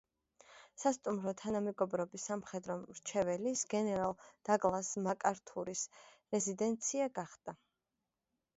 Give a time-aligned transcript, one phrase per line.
[0.83, 4.17] სასტუმრო თანამეგობრობის სამხედრო მრჩევლის, გენერალ
[4.51, 5.87] დაგლას მაკართურის
[6.37, 7.59] რეზიდენცია გახდა.